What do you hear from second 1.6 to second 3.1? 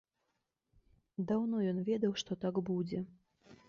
ён ведаў, што так будзе.